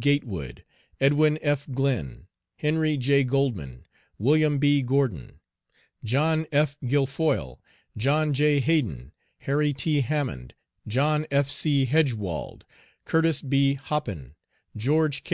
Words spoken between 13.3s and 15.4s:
B. Hoppin, George K.